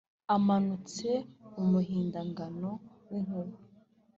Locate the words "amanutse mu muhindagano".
0.35-2.69